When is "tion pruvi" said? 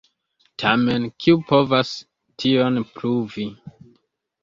2.47-3.51